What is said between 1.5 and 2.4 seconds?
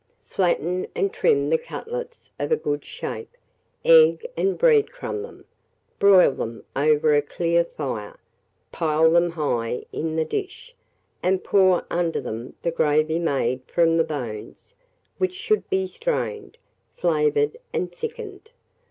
the cutlets